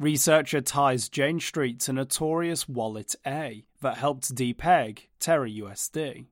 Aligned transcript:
Researcher 0.00 0.62
ties 0.62 1.10
Jane 1.10 1.40
Street 1.40 1.78
to 1.80 1.92
notorious 1.92 2.66
Wallet 2.66 3.14
A 3.26 3.66
that 3.82 3.98
helped 3.98 4.34
depeg 4.34 5.08
Terra 5.18 5.50
USD. 5.50 6.24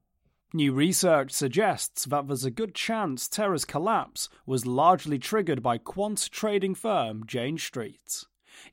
New 0.55 0.73
research 0.73 1.33
suggests 1.33 2.07
that 2.07 2.27
there's 2.27 2.47
a 2.47 2.51
good 2.51 2.75
chance 2.75 3.29
Terra's 3.29 3.67
collapse 3.67 4.31
was 4.47 4.65
largely 4.65 5.19
triggered 5.19 5.63
by 5.63 5.77
quant 5.77 6.31
trading 6.33 6.75
firm 6.75 7.27
Jane 7.27 7.59
Street. 7.59 8.25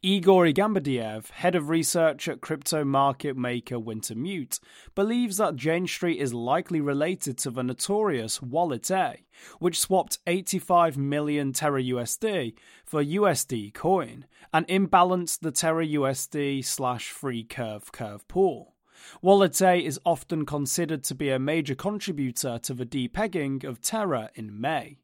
Igor 0.01 0.45
Igamberdiev, 0.45 1.29
head 1.31 1.55
of 1.55 1.69
research 1.69 2.27
at 2.27 2.41
crypto 2.41 2.83
market 2.83 3.35
maker 3.35 3.77
Wintermute, 3.77 4.59
believes 4.93 5.37
that 5.37 5.55
Jane 5.55 5.87
Street 5.87 6.19
is 6.19 6.33
likely 6.33 6.81
related 6.81 7.37
to 7.39 7.49
the 7.49 7.63
notorious 7.63 8.41
Wallet 8.41 8.89
A, 8.91 9.17
which 9.59 9.79
swapped 9.79 10.19
85 10.27 10.97
million 10.97 11.53
Terra 11.53 11.81
USD 11.81 12.53
for 12.85 13.03
USD 13.03 13.73
coin 13.73 14.25
and 14.53 14.67
imbalanced 14.67 15.39
the 15.39 15.51
Terra 15.51 15.85
USD 15.85 16.63
slash 16.63 17.09
free 17.09 17.43
curve 17.43 17.91
curve 17.91 18.27
pool. 18.27 18.75
Wallet 19.21 19.61
A 19.61 19.83
is 19.83 19.99
often 20.05 20.45
considered 20.45 21.03
to 21.03 21.15
be 21.15 21.29
a 21.29 21.39
major 21.39 21.75
contributor 21.75 22.59
to 22.59 22.73
the 22.73 22.85
depegging 22.85 23.63
of 23.63 23.81
Terra 23.81 24.29
in 24.35 24.59
May. 24.59 24.97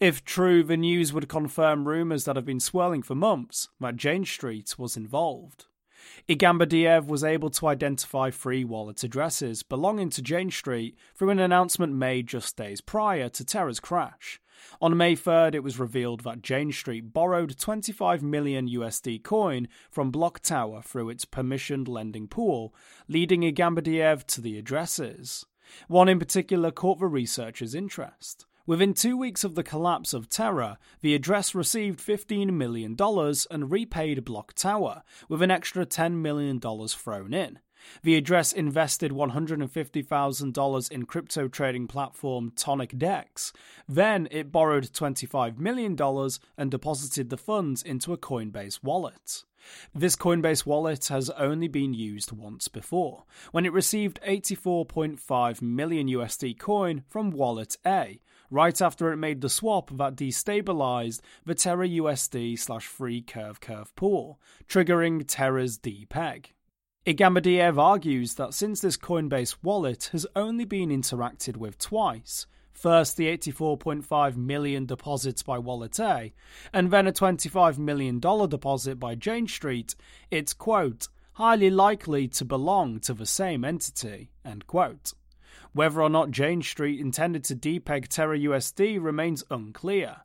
If 0.00 0.24
true, 0.24 0.62
the 0.62 0.76
news 0.76 1.12
would 1.12 1.28
confirm 1.28 1.88
rumours 1.88 2.24
that 2.24 2.36
have 2.36 2.44
been 2.44 2.60
swirling 2.60 3.02
for 3.02 3.14
months 3.14 3.68
that 3.80 3.96
Jane 3.96 4.24
Street 4.24 4.74
was 4.78 4.96
involved. 4.96 5.66
Igamberdiev 6.28 7.06
was 7.06 7.24
able 7.24 7.50
to 7.50 7.66
identify 7.66 8.30
three 8.30 8.64
wallet 8.64 9.02
addresses 9.02 9.62
belonging 9.62 10.10
to 10.10 10.22
Jane 10.22 10.50
Street 10.50 10.96
through 11.14 11.30
an 11.30 11.38
announcement 11.38 11.92
made 11.94 12.26
just 12.26 12.56
days 12.56 12.80
prior 12.80 13.28
to 13.30 13.44
Terra's 13.44 13.80
crash. 13.80 14.40
On 14.80 14.96
May 14.96 15.14
3rd, 15.14 15.54
it 15.54 15.62
was 15.62 15.78
revealed 15.78 16.20
that 16.24 16.42
Jane 16.42 16.72
Street 16.72 17.12
borrowed 17.12 17.58
25 17.58 18.22
million 18.22 18.68
USD 18.68 19.22
coin 19.22 19.68
from 19.90 20.10
BlockTower 20.10 20.84
through 20.84 21.10
its 21.10 21.24
permissioned 21.24 21.88
lending 21.88 22.26
pool, 22.26 22.74
leading 23.06 23.42
Igamberdiev 23.42 24.24
to 24.26 24.40
the 24.40 24.58
addresses. 24.58 25.46
One 25.86 26.08
in 26.08 26.18
particular 26.18 26.70
caught 26.70 26.98
the 26.98 27.06
researcher's 27.06 27.74
interest. 27.74 28.46
Within 28.68 28.92
two 28.92 29.16
weeks 29.16 29.44
of 29.44 29.54
the 29.54 29.62
collapse 29.62 30.12
of 30.12 30.28
Terra, 30.28 30.78
the 31.00 31.14
address 31.14 31.54
received 31.54 32.00
$15 32.00 32.52
million 32.52 32.94
and 33.50 33.70
repaid 33.70 34.26
BlockTower, 34.26 35.00
with 35.26 35.40
an 35.40 35.50
extra 35.50 35.86
$10 35.86 36.16
million 36.16 36.60
thrown 36.60 37.32
in. 37.32 37.60
The 38.02 38.16
address 38.16 38.52
invested 38.52 39.12
$150,000 39.12 40.90
in 40.90 41.06
crypto 41.06 41.48
trading 41.48 41.86
platform 41.86 42.52
Tonic 42.56 42.96
Dex. 42.98 43.52
Then 43.88 44.28
it 44.30 44.52
borrowed 44.52 44.84
$25 44.84 45.58
million 45.58 45.96
and 46.56 46.70
deposited 46.70 47.30
the 47.30 47.36
funds 47.36 47.82
into 47.82 48.12
a 48.12 48.18
Coinbase 48.18 48.82
wallet. 48.82 49.44
This 49.94 50.16
Coinbase 50.16 50.64
wallet 50.64 51.06
has 51.08 51.30
only 51.30 51.68
been 51.68 51.92
used 51.92 52.32
once 52.32 52.68
before, 52.68 53.24
when 53.52 53.66
it 53.66 53.72
received 53.72 54.20
84.5 54.26 55.62
million 55.62 56.08
USD 56.08 56.58
coin 56.58 57.02
from 57.08 57.30
Wallet 57.30 57.76
A, 57.84 58.20
right 58.50 58.80
after 58.80 59.12
it 59.12 59.16
made 59.16 59.40
the 59.40 59.48
swap 59.48 59.90
that 59.96 60.16
destabilized 60.16 61.20
the 61.44 61.54
Terra 61.54 61.88
USD 61.88 62.58
slash 62.58 62.86
free 62.86 63.20
curve 63.20 63.60
curve 63.60 63.94
pool, 63.96 64.40
triggering 64.68 65.24
Terra's 65.26 65.78
depeg. 65.78 66.46
Igamberdiev 67.08 67.78
argues 67.78 68.34
that 68.34 68.52
since 68.52 68.82
this 68.82 68.98
Coinbase 68.98 69.56
wallet 69.62 70.10
has 70.12 70.26
only 70.36 70.66
been 70.66 70.90
interacted 70.90 71.56
with 71.56 71.78
twice, 71.78 72.46
first 72.70 73.16
the 73.16 73.34
84.5 73.34 74.36
million 74.36 74.84
deposits 74.84 75.42
by 75.42 75.56
Wallet 75.56 75.98
A, 76.00 76.34
and 76.70 76.90
then 76.90 77.06
a 77.06 77.12
$25 77.12 77.78
million 77.78 78.20
deposit 78.20 79.00
by 79.00 79.14
Jane 79.14 79.48
Street, 79.48 79.94
it's 80.30 80.52
quote, 80.52 81.08
highly 81.32 81.70
likely 81.70 82.28
to 82.28 82.44
belong 82.44 83.00
to 83.00 83.14
the 83.14 83.24
same 83.24 83.64
entity, 83.64 84.30
end 84.44 84.66
quote. 84.66 85.14
Whether 85.72 86.02
or 86.02 86.10
not 86.10 86.30
Jane 86.30 86.60
Street 86.60 87.00
intended 87.00 87.42
to 87.44 87.56
depeg 87.56 88.08
Terra 88.08 88.38
USD 88.38 89.02
remains 89.02 89.44
unclear. 89.50 90.16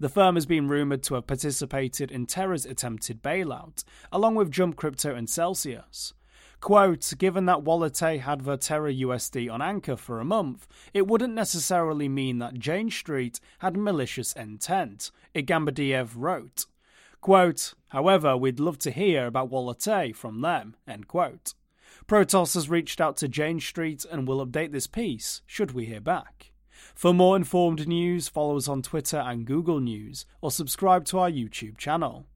The 0.00 0.08
firm 0.08 0.34
has 0.34 0.46
been 0.46 0.66
rumored 0.66 1.04
to 1.04 1.14
have 1.14 1.28
participated 1.28 2.10
in 2.10 2.26
Terra's 2.26 2.66
attempted 2.66 3.22
bailout, 3.22 3.84
along 4.10 4.34
with 4.34 4.50
Jump 4.50 4.74
Crypto 4.74 5.14
and 5.14 5.30
Celsius. 5.30 6.14
Quote, 6.62 7.14
given 7.18 7.46
that 7.46 7.64
Wallet 7.64 8.00
A 8.04 8.18
had 8.18 8.42
the 8.42 8.56
Terra 8.56 8.94
USD 8.94 9.52
on 9.52 9.60
anchor 9.60 9.96
for 9.96 10.20
a 10.20 10.24
month, 10.24 10.68
it 10.94 11.08
wouldn't 11.08 11.34
necessarily 11.34 12.08
mean 12.08 12.38
that 12.38 12.54
Jane 12.54 12.88
Street 12.88 13.40
had 13.58 13.76
malicious 13.76 14.32
intent, 14.34 15.10
Igamberdiev 15.34 16.12
wrote. 16.14 16.66
Quote, 17.20 17.74
however, 17.88 18.36
we'd 18.36 18.60
love 18.60 18.78
to 18.78 18.92
hear 18.92 19.26
about 19.26 19.50
Wallet 19.50 19.88
A 19.88 20.12
from 20.12 20.40
them, 20.40 20.76
end 20.86 21.08
quote. 21.08 21.54
Protos 22.06 22.54
has 22.54 22.70
reached 22.70 23.00
out 23.00 23.16
to 23.16 23.26
Jane 23.26 23.58
Street 23.58 24.06
and 24.08 24.28
will 24.28 24.46
update 24.46 24.70
this 24.70 24.86
piece 24.86 25.42
should 25.44 25.72
we 25.72 25.86
hear 25.86 26.00
back. 26.00 26.52
For 26.94 27.12
more 27.12 27.34
informed 27.34 27.88
news, 27.88 28.28
follow 28.28 28.56
us 28.56 28.68
on 28.68 28.82
Twitter 28.82 29.18
and 29.18 29.44
Google 29.44 29.80
News, 29.80 30.26
or 30.40 30.52
subscribe 30.52 31.06
to 31.06 31.18
our 31.18 31.30
YouTube 31.30 31.76
channel. 31.76 32.26